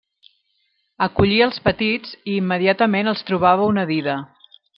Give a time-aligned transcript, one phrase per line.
[1.05, 4.19] Acollia els petits i immediatament els trobava una dida.